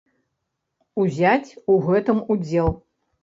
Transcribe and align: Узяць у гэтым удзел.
Узяць 1.03 1.55
у 1.73 1.77
гэтым 1.91 2.23
удзел. 2.37 2.73